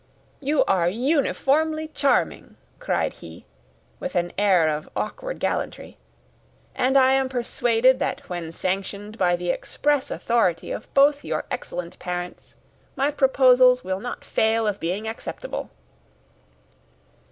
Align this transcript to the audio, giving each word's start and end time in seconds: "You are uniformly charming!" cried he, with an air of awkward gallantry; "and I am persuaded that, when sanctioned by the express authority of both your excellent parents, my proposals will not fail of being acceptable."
"You 0.39 0.65
are 0.65 0.89
uniformly 0.89 1.87
charming!" 1.87 2.57
cried 2.79 3.13
he, 3.13 3.45
with 3.99 4.15
an 4.15 4.31
air 4.35 4.67
of 4.67 4.89
awkward 4.95 5.37
gallantry; 5.37 5.99
"and 6.73 6.97
I 6.97 7.11
am 7.13 7.29
persuaded 7.29 7.99
that, 7.99 8.27
when 8.27 8.51
sanctioned 8.51 9.19
by 9.19 9.35
the 9.35 9.51
express 9.51 10.09
authority 10.09 10.71
of 10.71 10.91
both 10.95 11.23
your 11.23 11.45
excellent 11.51 11.99
parents, 11.99 12.55
my 12.95 13.11
proposals 13.11 13.83
will 13.83 13.99
not 13.99 14.25
fail 14.25 14.65
of 14.65 14.79
being 14.79 15.07
acceptable." 15.07 15.69